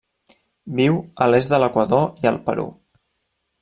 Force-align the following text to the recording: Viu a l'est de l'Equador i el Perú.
Viu 0.79 0.97
a 1.25 1.29
l'est 1.33 1.53
de 1.55 1.61
l'Equador 1.67 2.05
i 2.25 2.35
el 2.35 2.43
Perú. 2.51 2.71